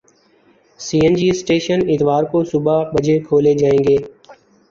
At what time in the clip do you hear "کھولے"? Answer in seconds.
3.25-3.53